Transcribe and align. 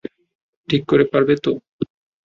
ঠিক 0.69 0.81
করে 0.89 1.05
পারবে 1.11 1.33
তো? 1.43 1.51